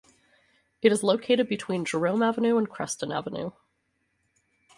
[0.81, 3.51] It is located in between Jerome Avenue and Creston Avenue.